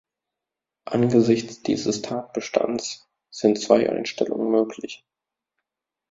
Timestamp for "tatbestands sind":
2.01-3.59